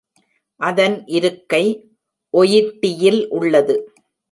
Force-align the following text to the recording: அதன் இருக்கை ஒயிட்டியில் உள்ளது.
அதன் 0.59 0.95
இருக்கை 1.07 1.61
ஒயிட்டியில் 2.33 3.21
உள்ளது. 3.29 3.75